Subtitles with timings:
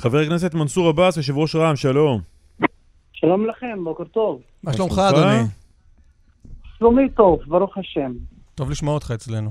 [0.00, 2.20] חבר הכנסת מנסור עבאס, יושב ראש רע"מ, שלום.
[3.12, 4.40] שלום לכם, בוקר טוב.
[4.62, 5.42] מה שלומך, אדוני?
[6.78, 8.12] שלומי טוב, ברוך השם.
[8.54, 9.50] טוב לשמוע אותך אצלנו.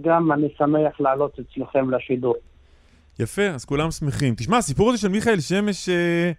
[0.00, 2.34] גם אני שמח לעלות אצלכם לשידור.
[3.18, 4.34] יפה, אז כולם שמחים.
[4.34, 6.32] תשמע, הסיפור הזה של מיכאל שמש אה,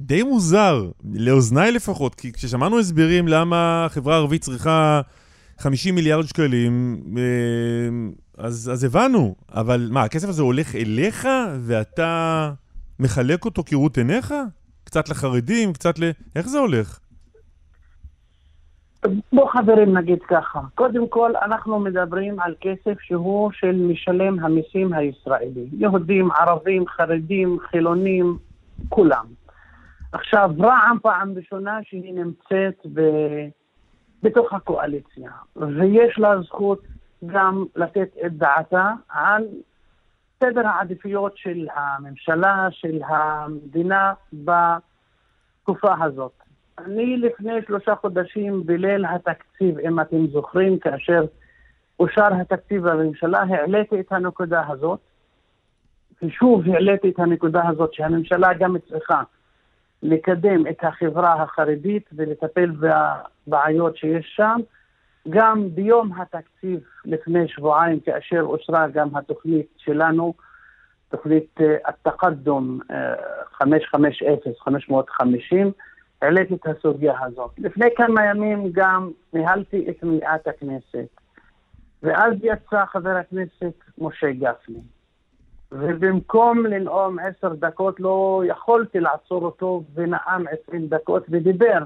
[0.00, 5.00] די מוזר, לאוזניי לפחות, כי כששמענו הסברים למה החברה הערבית צריכה
[5.58, 7.22] 50 מיליארד שקלים, אה,
[8.38, 9.34] אז, אז הבנו.
[9.54, 11.28] אבל מה, הכסף הזה הולך אליך
[11.60, 12.52] ואתה
[13.00, 14.34] מחלק אותו כראות עיניך?
[14.84, 16.02] קצת לחרדים, קצת ל...
[16.36, 16.98] איך זה הולך?
[19.32, 25.66] בוא חברים נגיד ככה, קודם כל אנחנו מדברים על כסף שהוא של משלם המיסים הישראלי,
[25.72, 28.38] יהודים, ערבים, חרדים, חילונים,
[28.88, 29.26] כולם.
[30.12, 33.00] עכשיו, רע"מ פעם ראשונה שהיא נמצאת ב...
[34.22, 36.80] בתוך הקואליציה, ויש לה זכות
[37.26, 39.46] גם לתת את דעתה על
[40.40, 46.32] סדר העדיפויות של הממשלה, של המדינה בתקופה הזאת.
[46.78, 51.24] אני לפני שלושה חודשים בליל התקציב, אם אתם זוכרים, כאשר
[52.00, 55.00] אושר התקציב בממשלה, העליתי את הנקודה הזאת,
[56.22, 59.22] ושוב העליתי את הנקודה הזאת שהממשלה גם צריכה
[60.02, 64.60] לקדם את החברה החרדית ולטפל בבעיות שיש שם.
[65.30, 70.34] גם ביום התקציב לפני שבועיים, כאשר אושרה גם התוכנית שלנו,
[71.08, 72.80] תוכנית התקדום
[73.52, 75.72] 550, 550,
[76.22, 77.50] העליתי את הסוגיה הזאת.
[77.58, 81.08] לפני כמה ימים גם ניהלתי את מליאת הכנסת,
[82.02, 84.80] ואז יצא חבר הכנסת משה גפני.
[85.72, 91.78] ובמקום לנאום עשר דקות לא יכולתי לעצור אותו ונאם עשרים דקות ודיבר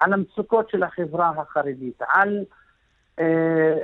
[0.00, 2.44] על המצוקות של החברה החרדית, על...
[3.22, 3.78] אה,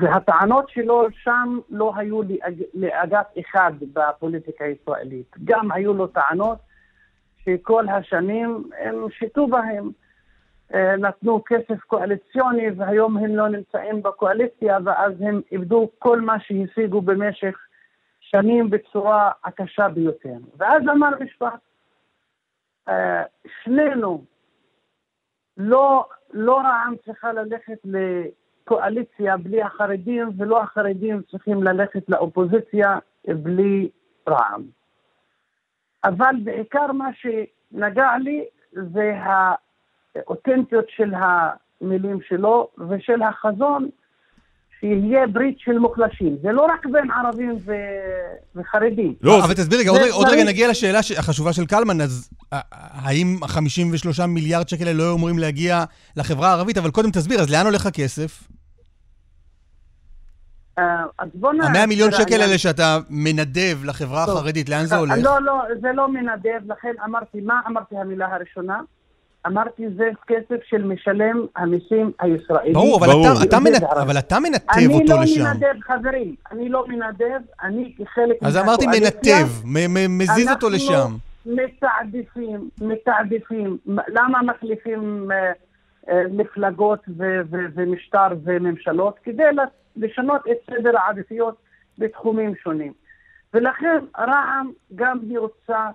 [0.00, 5.36] והטענות שלו שם לא היו לאג, לאגף אחד בפוליטיקה הישראלית.
[5.44, 6.58] גם היו לו טענות
[7.44, 9.90] שכל השנים הם שיתו בהם.
[10.74, 17.00] אה, נתנו כסף קואליציוני והיום הם לא נמצאים בקואליציה ואז הם איבדו כל מה שהשיגו
[17.00, 17.56] במשך
[18.20, 20.36] שנים בצורה הקשה ביותר.
[20.56, 21.60] ואז אמר משפט,
[22.88, 23.22] אה,
[23.64, 24.24] שנינו,
[25.56, 33.88] לא, לא רע"מ צריכה ללכת לקואליציה בלי החרדים ולא החרדים צריכים ללכת לאופוזיציה בלי
[34.28, 34.62] רע"מ.
[36.04, 39.14] אבל בעיקר מה שנגע לי זה
[40.16, 43.88] האותנטיות של המילים שלו ושל החזון
[44.86, 46.36] שיהיה ברית של מוחלשים.
[46.42, 47.72] זה לא רק בין ערבים ו...
[48.56, 49.14] וחרדים.
[49.22, 54.26] לא, אבל תסביר רגע, עוד, עוד רגע נגיע לשאלה החשובה של קלמן, אז האם ה-53
[54.26, 55.84] מיליארד שקל האלה לא היו אמורים להגיע
[56.16, 56.78] לחברה הערבית?
[56.78, 58.48] אבל קודם תסביר, אז לאן הולך הכסף?
[60.78, 61.60] אה, אז בוא נ...
[61.60, 65.14] המאה מיליון שקל האלה שאתה מנדב לחברה החרדית, לאן זה אה, הולך?
[65.22, 68.80] לא, לא, זה לא מנדב, לכן אמרתי, מה אמרתי המילה הראשונה?
[69.46, 72.72] אמרתי, זה כסף של משלם המיסים הישראלי.
[72.72, 73.26] ברור, אבל, ברור.
[73.26, 73.74] אתה, אתה, מנ...
[74.02, 75.40] אבל אתה מנתב אותו לא לשם.
[75.40, 79.46] אני לא מנדב, חברים, אני לא מנדב, אני כחלק אז אמרתי מנתב,
[80.08, 80.92] מזיז אותו לשם.
[80.92, 83.78] אנחנו מתעדפים, מתעדפים.
[83.86, 85.52] למה מחליפים אה,
[86.08, 89.18] אה, מפלגות ו- ו- ומשטר וממשלות?
[89.22, 89.42] כדי
[89.96, 91.56] לשנות את סדר העדיפויות
[91.98, 92.92] בתחומים שונים.
[93.54, 95.88] ולכן רע"מ גם היא רוצה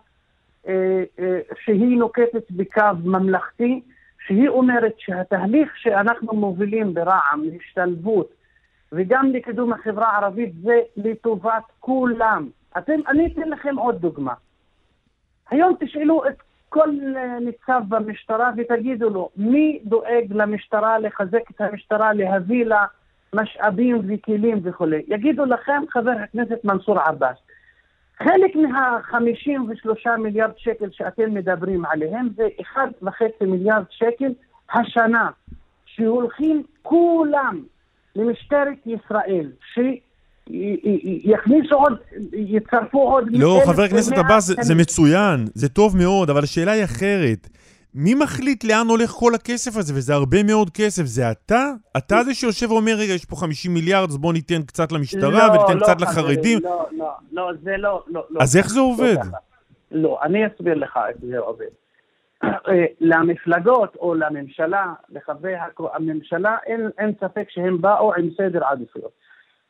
[1.63, 3.81] שהיא נוקטת בקו ממלכתי,
[4.27, 8.29] שהיא אומרת שהתהליך שאנחנו מובילים ברע"מ להשתלבות
[8.91, 12.49] וגם לקידום החברה הערבית זה לטובת כולם.
[12.77, 14.33] אתם, אני אתן לכם עוד דוגמה.
[15.49, 16.35] היום תשאלו את
[16.69, 16.89] כל
[17.41, 22.85] ניצב במשטרה ותגידו לו, מי דואג למשטרה לחזק את המשטרה, להביא לה
[23.35, 25.01] משאבים וכלים וכולי?
[25.07, 27.37] יגידו לכם חבר הכנסת מנסור עבאס.
[28.23, 32.43] חלק מה-53 מיליארד שקל שאתם מדברים עליהם זה
[32.75, 33.09] 1.5
[33.41, 34.31] מיליארד שקל
[34.73, 35.29] השנה,
[35.85, 37.63] שהולכים כולם
[38.15, 39.79] למשטרת ישראל, ש...
[41.23, 41.93] יכניסו עוד,
[42.33, 43.27] יצרפו עוד...
[43.31, 47.47] לא, חבר הכנסת עבאס, זה, מצוין, זה טוב מאוד, אבל השאלה היא אחרת.
[47.95, 49.93] מי מחליט לאן הולך כל הכסף הזה?
[49.93, 51.03] וזה הרבה מאוד כסף.
[51.03, 51.71] זה אתה?
[51.97, 55.53] אתה זה שיושב ואומר, רגע, יש פה 50 מיליארד, אז בוא ניתן קצת למשטרה לא,
[55.53, 56.59] וניתן לא, קצת לחרדים.
[56.63, 58.23] לא, לא, לא, זה לא, לא.
[58.39, 59.15] אז איך זה עובד?
[59.15, 61.65] לא, לא, אני אסביר לך איך זה עובד.
[62.43, 65.53] אה, למפלגות או לממשלה, לחברי
[65.93, 69.11] הממשלה, אין, אין ספק שהם באו עם סדר עדיפויות.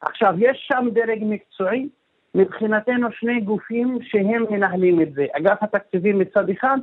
[0.01, 1.89] עכשיו, יש שם דרג מקצועי,
[2.35, 5.25] מבחינתנו שני גופים שהם מנהלים את זה.
[5.33, 6.77] אגף התקציבים מצד אחד,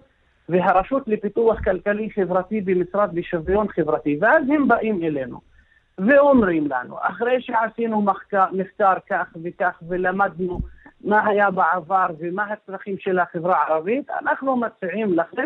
[0.49, 5.41] והרשות לפיתוח כלכלי חברתי במשרד לשוויון חברתי, ואז הם באים אלינו
[5.99, 10.61] ואומרים לנו, אחרי שעשינו מחקר, מחקר כך וכך ולמדנו
[11.05, 15.45] מה היה בעבר ומה הצרכים של החברה הערבית, אנחנו מציעים לכם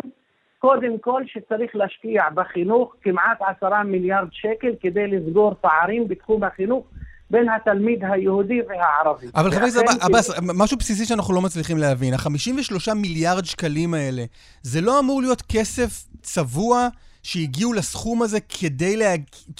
[0.59, 6.85] קודם כל שצריך להשקיע בחינוך כמעט עשרה מיליארד שקל כדי לסגור פערים בתחום החינוך
[7.33, 9.27] בין התלמיד היהודי והערבי.
[9.35, 12.13] אבל חבר הכנסת עבאס, משהו בסיסי שאנחנו לא מצליחים להבין.
[12.13, 14.23] ה-53 מיליארד שקלים האלה,
[14.61, 16.87] זה לא אמור להיות כסף צבוע
[17.23, 19.13] שהגיעו לסכום הזה כדי לה...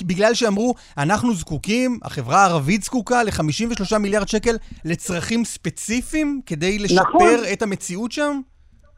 [0.05, 4.55] בגלל שאמרו, אנחנו זקוקים, החברה הערבית זקוקה ל-53 מיליארד שקל
[4.85, 7.27] לצרכים ספציפיים כדי לשפר נכון.
[7.53, 8.39] את המציאות שם?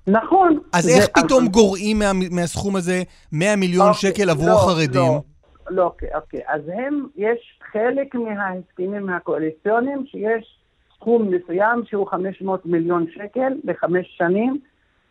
[0.07, 0.60] נכון.
[0.74, 1.51] אז איך פתאום אבל...
[1.51, 5.01] גורעים מה, מהסכום הזה 100 מיליון אוקיי, שקל עבור לא, החרדים?
[5.01, 5.21] לא,
[5.69, 6.39] לא, אוקיי, אוקיי.
[6.48, 10.57] אז הם, יש חלק מההסכמים הקואליציוניים שיש
[10.95, 14.60] סכום מסוים שהוא 500 מיליון שקל לחמש שנים,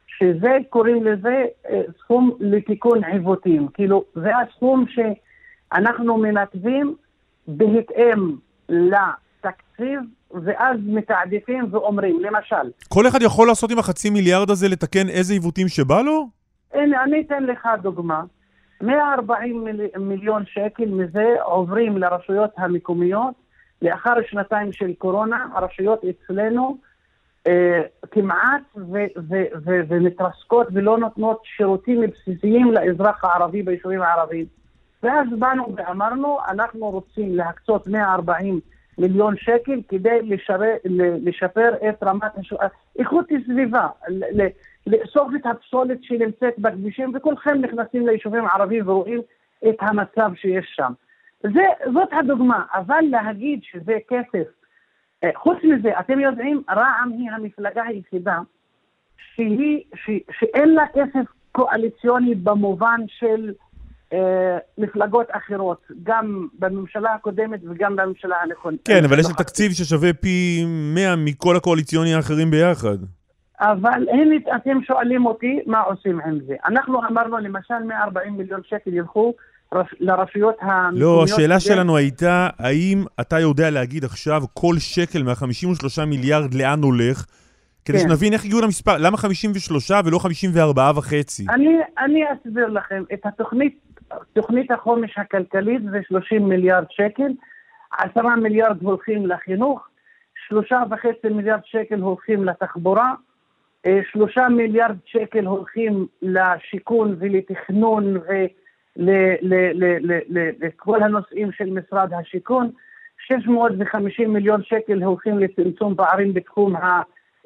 [0.07, 3.69] שזה, קוראים לזה אה, סכום לתיקון עיוותים.
[3.75, 6.95] כאילו, זה הסכום שאנחנו מנתבים
[7.49, 8.37] בהתאם
[8.69, 10.01] לתקציב,
[10.45, 12.71] ואז מתעדפים ואומרים, למשל...
[12.89, 16.29] כל אחד יכול לעשות עם החצי מיליארד הזה לתקן איזה עיוותים שבא לו?
[16.75, 18.23] הנה, אני אתן לך דוגמה.
[18.85, 23.35] 140 מיל, מיליון שקל מזה עוברים לרשויות המקומיות.
[23.83, 26.77] לאחר שנתיים של קורונה, הרשויות אצלנו
[27.47, 28.63] אה, כמעט
[29.89, 34.47] ומתרסקות ולא נותנות שירותים בסיסיים לאזרח הערבי ביישובים הערביים.
[35.03, 38.61] ואז באנו ואמרנו, אנחנו רוצים להקצות 140
[38.99, 40.75] מיליון שקל כדי לשפר,
[41.25, 42.53] לשפר את רמת הש...
[42.99, 43.87] איכות הסביבה,
[44.87, 49.21] לאסוף את הפסולת שנמצאת בכבישים, וכולכם נכנסים ליישובים הערביים ורואים
[49.69, 50.93] את המצב שיש שם.
[51.43, 51.65] זה,
[51.95, 54.47] זאת הדוגמה, אבל להגיד שזה כסף
[55.25, 58.39] אה, חוץ מזה, אתם יודעים, רע"מ היא המפלגה היחידה
[59.35, 63.53] שהיא, ש, שאין לה כסף קואליציוני במובן של
[64.13, 68.77] אה, מפלגות אחרות, גם בממשלה הקודמת וגם בממשלה הנכונה.
[68.85, 70.65] כן, אבל יש לה תקציב ששווה פי
[70.95, 72.99] 100 מכל הקואליציוני האחרים ביחד.
[73.61, 76.55] אבל הנה, אתם שואלים אותי מה עושים עם זה.
[76.67, 79.35] אנחנו אמרנו למשל 140 מיליון שקל ילכו
[80.01, 81.01] לרשויות המקומיות.
[81.01, 87.27] לא, השאלה שלנו הייתה, האם אתה יודע להגיד עכשיו כל שקל מה-53 מיליארד לאן הולך?
[87.85, 88.09] כדי כן.
[88.09, 91.47] שנבין איך הגיעו למספר, למה 53 ולא 54 וחצי?
[91.51, 93.79] אני, אני אסביר לכם, את התוכנית,
[94.33, 97.33] תוכנית החומש הכלכלית זה 30 מיליארד שקל,
[97.99, 99.89] 10 מיליארד הולכים לחינוך,
[100.53, 103.15] 3.5 מיליארד שקל הולכים לתחבורה,
[104.13, 108.23] 3 אה, מיליארד שקל הולכים לשיכון ולתכנון ו...
[110.61, 112.71] לכל הנושאים של משרד השיכון.
[113.27, 116.75] 650 מיליון שקל הולכים לצמצום פערים בתחום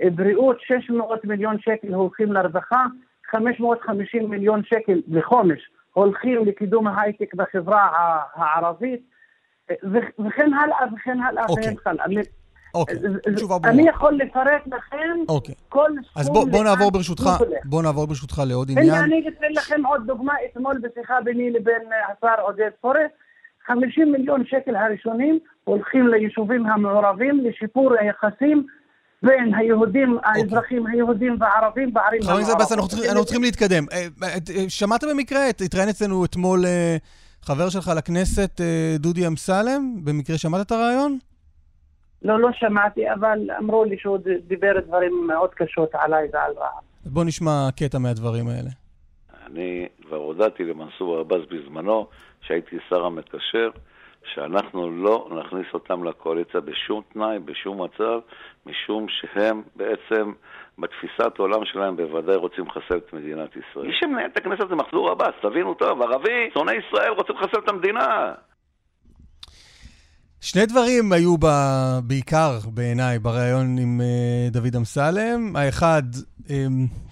[0.00, 2.84] הבריאות, 600 מיליון שקל הולכים לרווחה,
[3.30, 5.60] 550 מיליון שקל לחומש
[5.92, 7.88] הולכים לקידום ההייטק בחברה
[8.34, 9.00] הערבית,
[10.18, 12.22] וכן הלאה וכן הלאה וכן הלאה.
[12.74, 12.96] אוקיי,
[13.36, 13.70] תשובה ברורה.
[13.70, 15.54] אני יכול לפרט לכם אוקיי.
[15.68, 16.22] כל סכום...
[16.22, 17.30] אז בוא, בוא נעבור ברשותך,
[17.64, 18.90] בוא נעבור ברשותך לעוד עניין.
[18.90, 23.06] הנה, אני אתן לכם עוד דוגמה, אתמול בשיחה ביני לבין השר עודד פורר,
[23.66, 28.66] 50 מיליון שקל הראשונים הולכים ליישובים המעורבים לשיפור היחסים
[29.22, 30.42] בין היהודים, אוקיי.
[30.42, 32.46] האזרחים היהודים והערבים בערים המעורבות.
[32.46, 33.84] חבר הכנסת בס, אנחנו צריכים להתקדם.
[33.92, 36.96] אה, אה, שמעת במקרה, התראיין אצלנו אתמול אה,
[37.42, 38.60] חבר שלך לכנסת,
[38.98, 40.04] דודי אמסלם?
[40.04, 41.18] במקרה שמעת את הרעיון?
[42.22, 47.12] לא, לא שמעתי, אבל אמרו לי שהוא דיבר דברים מאוד קשות עליי ועל רע"מ.
[47.12, 48.70] בוא נשמע קטע מהדברים האלה.
[49.46, 52.06] אני כבר הודעתי למנסור עבאס בזמנו,
[52.40, 53.70] שהייתי שר המקשר,
[54.34, 58.18] שאנחנו לא נכניס אותם לקואליציה בשום תנאי, בשום מצב,
[58.66, 60.32] משום שהם בעצם,
[60.78, 63.86] בתפיסת העולם שלהם בוודאי רוצים לחסל את מדינת ישראל.
[63.86, 67.68] מי שמנהל את הכנסת זה מחזור עבאס, תבינו טוב, ערבי, שונא ישראל, רוצה לחסל את
[67.68, 68.32] המדינה.
[70.40, 71.46] שני דברים היו ב...
[72.04, 75.56] בעיקר בעיניי בריאיון עם uh, דוד אמסלם.
[75.56, 76.02] האחד,
[76.44, 76.50] um,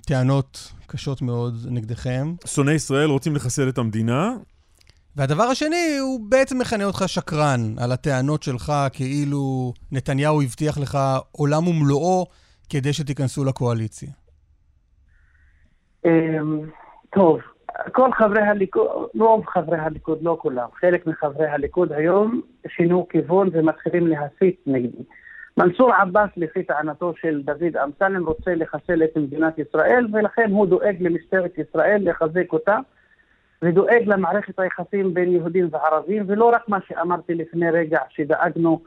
[0.07, 2.35] טענות קשות מאוד נגדכם.
[2.47, 4.37] שונאי ישראל רוצים לחסל את המדינה.
[5.17, 10.99] והדבר השני, הוא בעצם מכנה אותך שקרן על הטענות שלך כאילו נתניהו הבטיח לך
[11.33, 12.27] עולם ומלואו
[12.69, 14.11] כדי שתיכנסו לקואליציה.
[16.05, 16.11] אמ,
[17.15, 17.39] טוב,
[17.93, 24.07] כל חברי הליכוד, רוב חברי הליכוד, לא כולם, חלק מחברי הליכוד היום שינו כיוון ומתחילים
[24.07, 25.03] להסית נגדי.
[25.57, 30.97] מנסור עבאס, לפי טענתו של דוד אמסלם, רוצה לחסל את מדינת ישראל, ולכן הוא דואג
[31.01, 32.79] למשטרת ישראל לחזק אותה,
[33.63, 38.81] ודואג למערכת היחסים בין יהודים וערבים, ולא רק מה שאמרתי לפני רגע, שדאגנו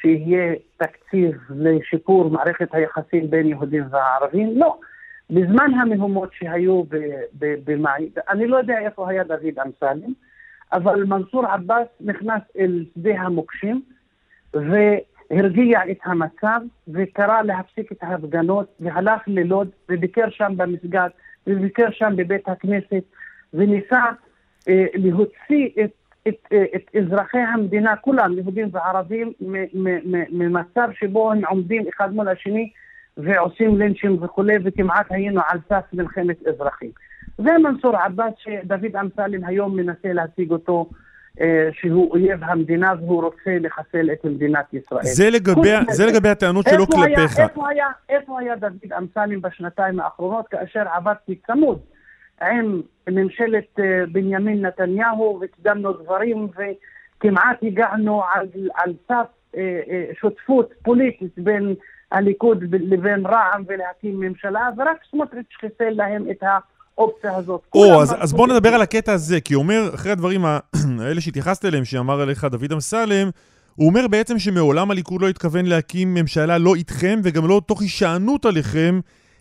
[0.00, 4.78] שיהיה תקציב לשיפור מערכת היחסים בין יהודים וערבים, לא.
[5.30, 6.82] בזמן המהומות שהיו
[7.38, 10.12] במאי, אני לא יודע איפה היה דוד אמסלם,
[10.72, 13.82] אבל מנסור עבאס נכנס אל שדה המוקשים,
[14.56, 14.74] ו...
[15.30, 21.08] הרגיע את המצב וקרא להפסיק את ההפגנות והלך ללוד וביקר שם במסגד
[21.46, 23.02] וביקר שם בבית הכנסת
[23.54, 24.04] וניסה
[24.68, 25.90] אה, להוציא את,
[26.28, 29.32] את, אה, את אזרחי המדינה, כולם, יהודים וערבים,
[30.30, 32.70] ממצב שבו הם עומדים אחד מול השני
[33.16, 36.90] ועושים לינצ'ים וכולי, וכמעט היינו על סף מלחמת אזרחים.
[37.38, 40.90] זה מנסור עבאס שדוד אמסלם היום מנסה להציג אותו
[41.40, 45.04] אה, שהוא אויב המדינה והוא רוצה לחסל את מדינת ישראל.
[45.04, 47.40] זה לגבי, זה לגבי הטענות שלו כלפיך.
[47.40, 51.78] איפה היה, איפה היה דוד אמסלם בשנתיים האחרונות כאשר עבדתי צמוד
[52.42, 59.80] עם ממשלת אה, בנימין נתניהו וקידמנו דברים וכמעט הגענו על, על סף אה,
[60.20, 61.74] שותפות פוליטית בין
[62.12, 66.58] הליכוד לבין רע"מ ולהקים ממשלה ורק סמוטריץ' חיסל להם את ה...
[66.98, 67.60] האופציה הזאת.
[67.74, 70.44] או, אז, אז בוא נדבר על הקטע הזה, כי הוא אומר, אחרי הדברים
[71.00, 73.30] האלה שהתייחסת אליהם, שאמר עליך דוד אמסלם,
[73.74, 78.44] הוא אומר בעצם שמעולם הליכוד לא התכוון להקים ממשלה לא איתכם וגם לא תוך הישענות
[78.44, 79.00] עליכם,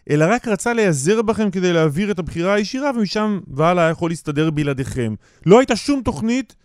[0.10, 4.52] אלא רק רצה להיעזר בכם כדי להעביר את הבחירה הישירה, ומשם והלאה היה יכול להסתדר
[4.52, 5.14] בלעדיכם.
[5.46, 6.56] לא הייתה שום תוכנית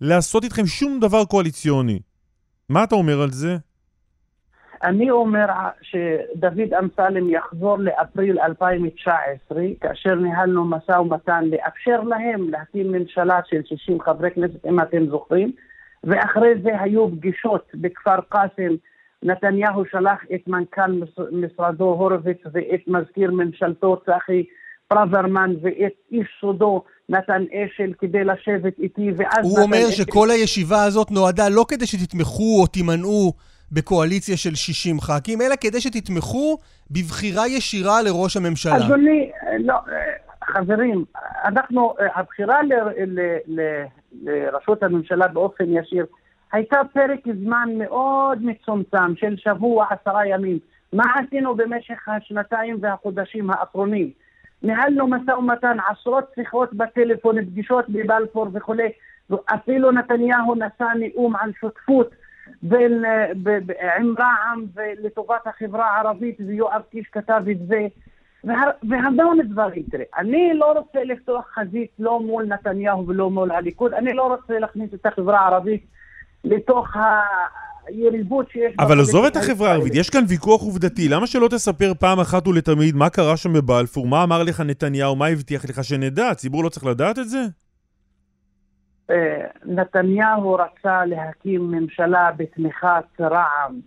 [0.00, 2.00] לעשות איתכם שום דבר קואליציוני.
[2.68, 3.56] מה אתה אומר על זה?
[4.84, 5.46] אני אומר
[5.82, 14.00] שדוד אמסלם יחזור לאפריל 2019, כאשר ניהלנו משא ומתן לאפשר להם להקים ממשלה של 60
[14.00, 15.52] חברי כנסת, אם אתם זוכרים,
[16.04, 18.74] ואחרי זה היו פגישות בכפר קאסם.
[19.22, 24.44] נתניהו שלח את מנכ"ל משרדו הורוביץ ואת מזכיר ממשלתו צחי
[24.88, 29.44] פרוורמן ואת איש סודו נתן אשל כדי לשבת איתי, ואז...
[29.44, 33.32] הוא אומר שכל הישיבה הזאת נועדה לא כדי שתתמכו או תימנעו
[33.72, 36.58] בקואליציה של 60 ח"כים, אלא כדי שתתמכו
[36.90, 38.76] בבחירה ישירה לראש הממשלה.
[38.76, 39.74] אדוני, לא,
[40.44, 41.04] חברים,
[41.44, 42.72] אנחנו, הבחירה ל,
[43.06, 43.84] ל, ל,
[44.22, 46.06] לראשות הממשלה באופן ישיר
[46.52, 50.58] הייתה פרק זמן מאוד מצומצם של שבוע, עשרה ימים.
[50.92, 54.10] מה עשינו במשך השנתיים והחודשים האחרונים?
[54.62, 58.88] ניהלנו משא ומתן, עשרות שיחות בטלפון, פגישות בבלפור וכולי,
[59.46, 62.10] אפילו נתניהו נשא נאום על שותפות
[62.62, 67.86] בין, אה, עם רע"מ ולטובת החברה הערבית, ויואב קיש כתב את זה,
[68.82, 69.82] והמון דברים.
[69.90, 74.58] תראה, אני לא רוצה לפתוח חזית לא מול נתניהו ולא מול הליכוד, אני לא רוצה
[74.58, 75.86] להכניס את החברה הערבית
[76.44, 76.96] לתוך
[77.86, 78.74] היריבות שיש...
[78.78, 81.08] אבל עזוב את החברה הערבית, יש כאן ויכוח עובדתי.
[81.08, 85.26] למה שלא תספר פעם אחת ולתמיד מה קרה שם בבלפור, מה אמר לך נתניהו, מה
[85.26, 86.28] הבטיח לך שנדע?
[86.28, 87.38] הציבור לא צריך לדעת את זה?
[89.10, 93.80] אה, נתניהו רצה להקים ממשלה בתמיכת רע"מ.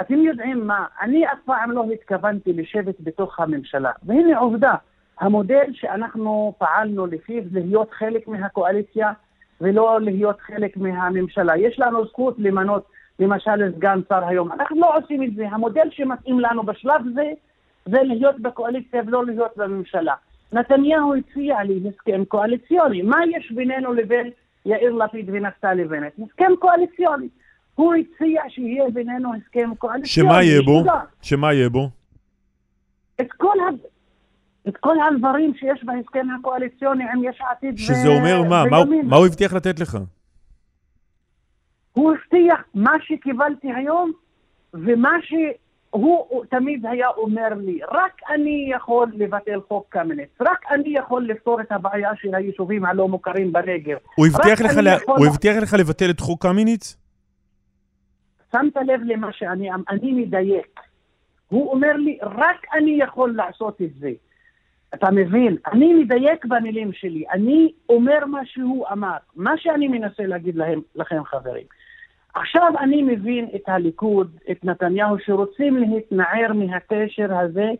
[0.00, 3.90] אתם יודעים מה, אני אף פעם לא התכוונתי לשבת בתוך הממשלה.
[4.02, 4.74] והנה עובדה,
[5.20, 9.12] המודל שאנחנו פעלנו לפיו להיות חלק מהקואליציה
[9.60, 11.56] ולא להיות חלק מהממשלה.
[11.56, 12.84] יש לנו זכות למנות
[13.18, 14.52] למשל סגן שר היום.
[14.52, 15.48] אנחנו לא עושים את זה.
[15.48, 17.30] המודל שמתאים לנו בשלב זה,
[17.86, 20.14] זה להיות בקואליציה ולא להיות בממשלה.
[20.52, 23.02] נתניהו הציע לי הסכם קואליציוני.
[23.02, 24.30] מה יש בינינו לבין
[24.66, 26.12] יאיר לפיד ונפתלי בנט.
[26.18, 27.28] הסכם קואליציוני.
[27.74, 30.28] הוא הציע שיהיה בינינו הסכם קואליציוני.
[30.30, 30.84] שמה יהיה בו?
[31.22, 31.90] שמה יהיה בו?
[33.20, 33.68] את כל, ה...
[34.68, 37.96] את כל הדברים שיש בהסכם הקואליציוני עם יש עתיד שזה ו...
[37.96, 38.64] שזה אומר מה?
[38.70, 39.98] מה, מה הוא הבטיח לתת לך?
[41.92, 44.12] הוא הבטיח מה שקיבלתי היום
[44.74, 45.32] ומה ש...
[46.00, 51.60] הוא תמיד היה אומר לי, רק אני יכול לבטל חוק קמיניץ, רק אני יכול לפתור
[51.60, 53.96] את הבעיה של היישובים הלא מוכרים בנגב.
[54.14, 54.90] הוא הבטיח, לך, לה...
[54.90, 55.18] יכול...
[55.18, 56.96] הוא הבטיח לך לבטל את חוק קמיניץ?
[58.52, 60.80] שמת לב למה שאני אני מדייק.
[61.48, 64.10] הוא אומר לי, רק אני יכול לעשות את זה.
[64.94, 65.56] אתה מבין?
[65.72, 69.16] אני מדייק במילים שלי, אני אומר מה שהוא אמר.
[69.36, 71.66] מה שאני מנסה להגיד להם, לכם, חברים.
[72.34, 77.70] עכשיו אני מבין את הליכוד, את נתניהו, שרוצים להתנער מהקשר הזה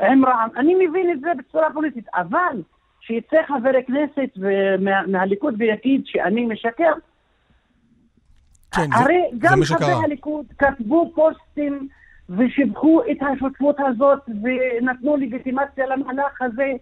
[0.00, 0.48] עם רע"מ.
[0.56, 2.62] אני מבין את זה בצורה פוליטית, אבל
[3.00, 4.30] שיצא חבר הכנסת
[4.80, 6.92] מה, מהליכוד ויגיד שאני משקר,
[8.74, 11.88] כן, הרי זה, גם זה חברי הליכוד כתבו פוסטים
[12.28, 16.72] ושיבחו את השותפות הזאת ונתנו לגיטימציה למהלך הזה.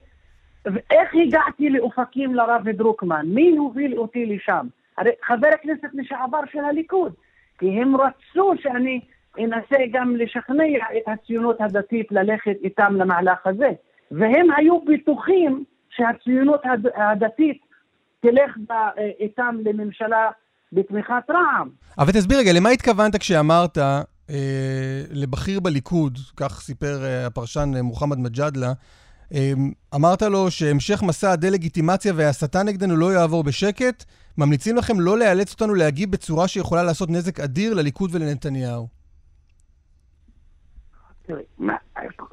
[0.65, 3.27] ואיך הגעתי לאופקים לרב דרוקמן?
[3.27, 4.67] מי הוביל אותי לשם?
[4.99, 7.13] הרי חבר הכנסת לשעבר של הליכוד,
[7.59, 9.01] כי הם רצו שאני
[9.39, 10.65] אנסה גם לשכנע
[10.97, 13.71] את הציונות הדתית ללכת איתם למהלך הזה.
[14.11, 16.61] והם היו בטוחים שהציונות
[16.97, 17.61] הדתית
[18.21, 18.57] תלך
[19.21, 20.31] איתם לממשלה
[20.73, 21.69] בתמיכת רע"מ.
[21.99, 24.03] אבל תסביר רגע, למה התכוונת כשאמרת אה,
[25.11, 28.73] לבכיר בליכוד, כך סיפר אה, הפרשן אה, מוחמד מג'אדלה,
[29.35, 29.53] אה,
[29.95, 34.05] אמרת לו שהמשך מסע הדה-לגיטימציה וההסתה נגדנו לא יעבור בשקט,
[34.39, 38.89] ממליצים לכם לא לאלץ אותנו להגיב בצורה שיכולה לעשות נזק אדיר לליכוד ולנתניהו.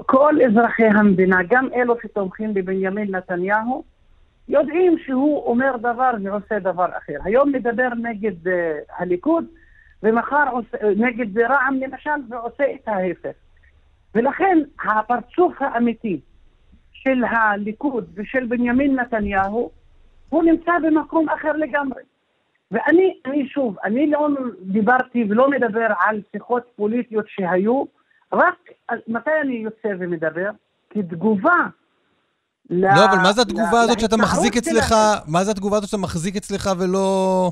[0.06, 3.84] כל אזרחי המדינה, גם אלו שתומכים בבנימין נתניהו,
[4.50, 7.18] יודעים שהוא אומר דבר ועושה דבר אחר.
[7.24, 8.52] היום מדבר נגד uh,
[8.98, 9.46] הליכוד,
[10.04, 13.38] ומחר עושה, נגד רע"מ למשל, ועושה את ההפך.
[14.16, 16.20] ולכן הפרצוף האמיתי
[16.92, 19.72] של הליכוד ושל בנימין נתניהו,
[20.30, 22.02] הוא נמצא במקום אחר לגמרי.
[22.72, 24.28] ואני, אני שוב, אני לא
[24.62, 27.84] דיברתי ולא מדבר על שיחות פוליטיות שהיו,
[28.34, 28.56] רק
[29.08, 30.50] מתי אני יוצא ומדבר?
[30.90, 31.58] כתגובה
[32.70, 34.96] לא, אבל מה זה התגובה הזאת שאתה מחזיק אצלך,
[35.28, 37.52] מה זה התגובה הזאת שאתה מחזיק אצלך ולא...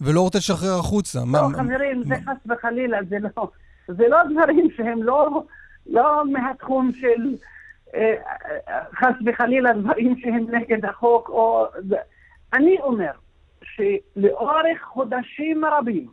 [0.00, 1.18] ולא רוצה לשחרר החוצה.
[1.18, 2.04] לא, מה, חברים, מה...
[2.16, 3.48] זה חס וחלילה, זה לא,
[3.88, 5.42] זה לא דברים שהם לא,
[5.86, 7.36] לא מהתחום של
[8.94, 11.66] חס וחלילה דברים שהם נגד החוק, או...
[12.54, 13.10] אני אומר
[13.62, 16.06] שלאורך חודשים רבים,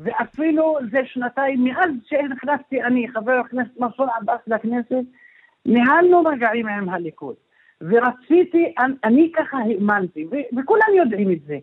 [0.00, 5.04] ואפילו זה שנתיים מאז שנכנסתי אני, חבר הכנסת מנסור עבאס לכנסת,
[5.66, 7.34] ניהלנו מגעים עם הליכוד.
[7.80, 11.58] ורציתי, אני ככה האמנתי, וכולם יודעים את זה.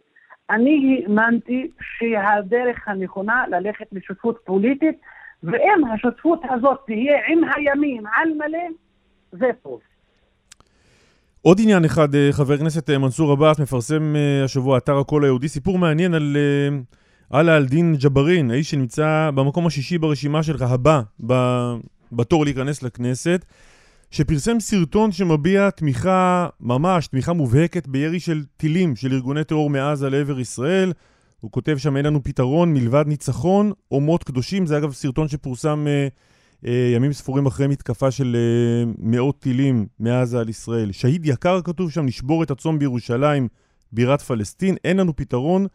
[0.49, 4.99] אני האמנתי שהדרך הנכונה ללכת לשותפות פוליטית,
[5.43, 8.67] ואם השותפות הזאת תהיה עם הימין על מלא,
[9.39, 9.79] זה טוב.
[11.41, 15.47] עוד עניין אחד, אה, חבר הכנסת אה, מנסור עבאס מפרסם אה, השבוע אתר הקול היהודי,
[15.47, 16.37] סיפור מעניין על
[17.29, 21.01] עלה אלדין ג'בארין, האיש שנמצא במקום השישי ברשימה שלך, הבא
[22.11, 23.45] בתור להיכנס לכנסת.
[24.11, 30.39] שפרסם סרטון שמביע תמיכה, ממש תמיכה מובהקת בירי של טילים של ארגוני טרור מעזה לעבר
[30.39, 30.93] ישראל.
[31.39, 34.65] הוא כותב שם אין לנו פתרון מלבד ניצחון או מות קדושים.
[34.65, 36.07] זה אגב סרטון שפורסם אה,
[36.71, 40.91] ימים ספורים אחרי מתקפה של אה, מאות טילים מעזה על ישראל.
[40.91, 43.47] שהיד יקר כתוב שם, נשבור את הצום בירושלים,
[43.91, 44.75] בירת פלסטין.
[44.83, 45.65] אין לנו פתרון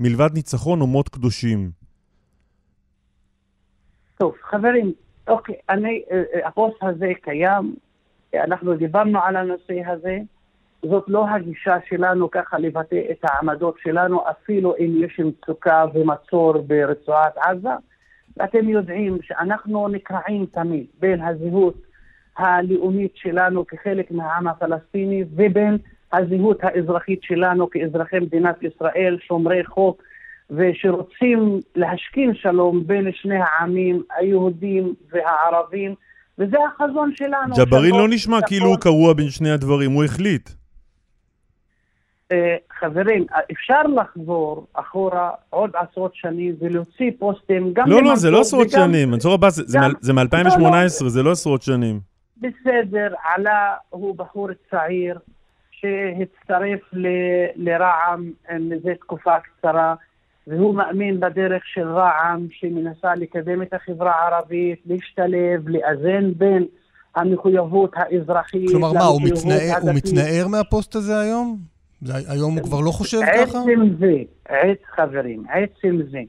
[0.00, 1.70] מלבד ניצחון או מות קדושים.
[4.18, 4.92] טוב, חברים,
[5.28, 7.74] אוקיי, אני, אה, אה, הפוסט הזה קיים,
[8.34, 10.18] אנחנו דיברנו על הנושא הזה,
[10.82, 17.38] זאת לא הגישה שלנו ככה לבטא את העמדות שלנו, אפילו אם יש מצוקה ומצור ברצועת
[17.38, 17.68] עזה.
[18.36, 21.74] ואתם יודעים שאנחנו נקרעים תמיד בין הזהות
[22.36, 25.78] הלאומית שלנו כחלק מהעם הפלסטיני ובין
[26.12, 30.02] הזהות האזרחית שלנו כאזרחי מדינת ישראל, שומרי חוק,
[30.50, 35.94] ושרוצים להשכין שלום בין שני העמים, היהודים והערבים,
[36.38, 37.54] וזה החזון שלנו.
[37.56, 40.50] ג'בארין לא נשמע כאילו הוא קרוע בין שני הדברים, הוא החליט.
[42.32, 47.88] אה, חברים, אפשר לחזור אחורה עוד עשרות שנים ולהוציא פוסטים גם...
[47.88, 49.60] לא, לא, זה לא עשרות שנים, מנסור עבאס,
[50.00, 50.70] זה מ-2018, לא,
[51.02, 51.08] לא.
[51.08, 52.00] זה לא עשרות שנים.
[52.36, 55.18] בסדר, עלה הוא בחור צעיר
[55.70, 56.80] שהצטרף
[57.56, 59.94] לרע"מ מזה תקופה קצרה.
[60.46, 66.66] והוא מאמין בדרך של רע"מ שמנסה לקדם את החברה הערבית, להשתלב, לאזן בין
[67.16, 71.69] המחויבות האזרחית כלומר מה, הוא מתנער, הוא מתנער מהפוסט הזה היום?
[72.00, 73.58] זה, היום הוא כבר לא חושב עצם ככה?
[73.58, 74.16] עצם זה,
[74.48, 76.20] עץ חברים, עצם זה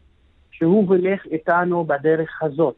[0.52, 2.76] שהוא הולך איתנו בדרך הזאת,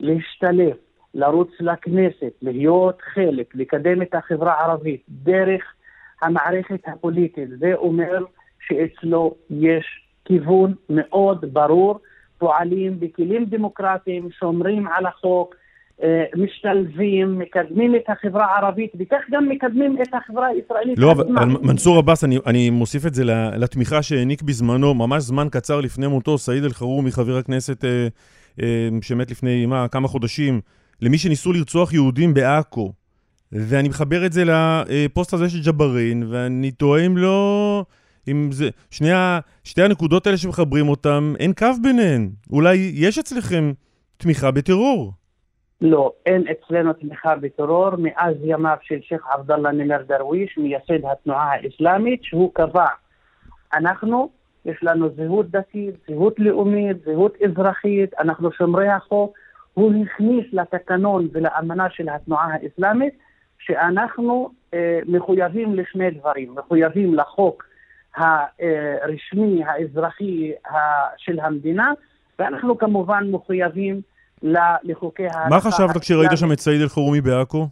[0.00, 0.76] להשתלב,
[1.14, 5.62] לרוץ לכנסת, להיות חלק, לקדם את החברה הערבית דרך
[6.22, 8.24] המערכת הפוליטית, זה אומר
[8.66, 9.86] שאצלו יש
[10.24, 11.98] כיוון מאוד ברור,
[12.38, 15.54] פועלים בכלים דמוקרטיים, שומרים על החוק,
[16.36, 20.98] משתלבים, מקדמים את החברה הערבית, וכך גם מקדמים את החברה הישראלית.
[20.98, 21.26] לא, אבל
[21.62, 23.24] מנסור עבאס, אני, אני מוסיף את זה
[23.56, 28.08] לתמיכה שהעניק בזמנו, ממש זמן קצר לפני מותו, סעיד אלחרומי, חבר הכנסת אה,
[28.62, 30.60] אה, שמת לפני, מה, כמה חודשים,
[31.02, 32.92] למי שניסו לרצוח יהודים בעכו.
[33.52, 37.84] ואני מחבר את זה לפוסט הזה של ג'בארין, ואני תוהה אם לא...
[38.28, 42.30] אם זה, שני ה, שתי הנקודות האלה שמחברים אותם, אין קו ביניהן.
[42.50, 43.72] אולי יש אצלכם
[44.16, 45.12] תמיכה בטרור.
[45.80, 52.24] לא, אין אצלנו תמיכה בטרור מאז ימיו של שייח' עבדאללה נימר דרוויש, מייסד התנועה האסלאמית,
[52.24, 52.86] שהוא קבע,
[53.74, 54.30] אנחנו,
[54.64, 59.38] יש לנו זהות דתית, זהות לאומית, זהות אזרחית, אנחנו שומרי החוק.
[59.74, 63.14] הוא הכניס לתקנון ולאמנה של התנועה האסלאמית
[63.58, 67.64] שאנחנו אה, מחויבים לשני דברים, מחויבים לחוק
[68.16, 70.52] הרשמי, האזרחי
[71.16, 71.92] של המדינה,
[72.38, 74.00] ואנחנו כמובן מחויבים
[74.42, 75.48] לחוקי ההלכה.
[75.48, 77.68] מה חשבת כשראית שם את סעיד אלחרומי בעכו?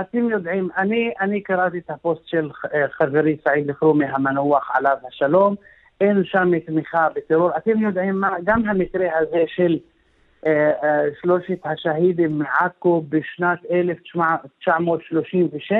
[0.00, 2.50] אתם יודעים, אני, אני קראתי את הפוסט של
[2.98, 5.54] חברי סעיד אלחרומי המנוח עליו השלום,
[6.00, 7.56] אין שם תמיכה בטרור.
[7.56, 9.78] אתם יודעים מה, גם המקרה הזה של
[10.46, 15.74] אה, אה, שלושת השהידים מעכו בשנת 1936,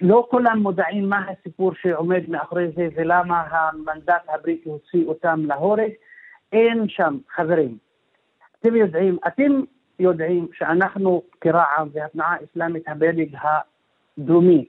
[0.00, 5.90] לא כולם מודעים מה הסיפור שעומד מאחורי זה ולמה המנדט הבריטי הוציא אותם להורג.
[6.52, 7.87] אין שם, חברים.
[8.60, 9.60] אתם יודעים, אתם
[9.98, 13.26] יודעים שאנחנו כרע"מ והתנועה האסלאמית הבדג
[14.18, 14.64] הדרומי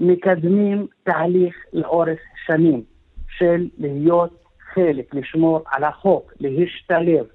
[0.00, 2.82] מקדמים תהליך לאורך שנים
[3.28, 7.26] של להיות חלק, לשמור על החוק, להשתלב,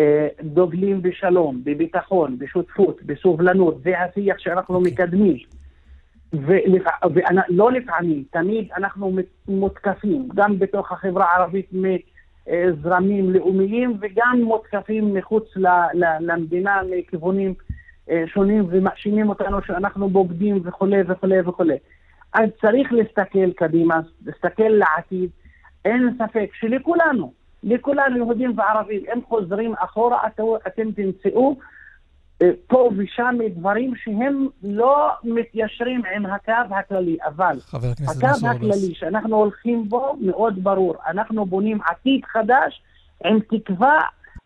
[0.00, 4.74] אה, דוגלים בשלום, בביטחון, בשותפות, בסובלנות, זה השיח שאנחנו.
[4.74, 4.92] אוקיי.
[4.92, 5.36] מקדמים.
[6.32, 9.16] ולא לפעמים, תמיד אנחנו
[9.48, 11.68] מותקפים, גם בתוך החברה הערבית
[12.48, 15.44] מזרמים לאומיים וגם מותקפים מחוץ
[16.20, 17.54] למדינה מכיוונים
[18.10, 21.76] אה, שונים ומאשימים אותנו שאנחנו בוגדים וכולי וכולי וכולי.
[22.34, 25.30] אז צריך להסתכל קדימה, להסתכל לעתיד.
[25.84, 30.18] אין ספק שלכולנו, לכולנו, יהודים וערבים, אם חוזרים אחורה,
[30.66, 31.64] אתם תמצאו אה,
[32.66, 37.58] פה ושם דברים שהם לא מתיישרים עם הקו הכללי, אבל
[38.08, 40.94] הקו הכללי שאנחנו הולכים בו מאוד ברור.
[41.06, 42.82] אנחנו בונים עתיד חדש
[43.24, 44.00] עם תקווה,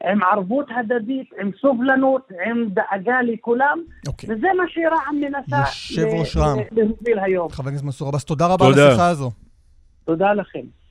[0.05, 4.09] עם ערבות הדדית, עם סובלנות, עם דאגה לכולם, okay.
[4.09, 4.35] אוקיי.
[4.35, 5.63] וזה מה שרע"מ מנסה
[6.73, 7.49] להוביל היום.
[7.49, 9.31] חבר הכנסת מנסור עבאס, תודה רבה על השיחה הזו.
[10.05, 10.84] תודה לכם.